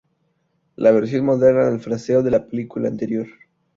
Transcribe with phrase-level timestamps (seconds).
[0.77, 3.27] La versión moderna del "Fraseo" de la película anterior.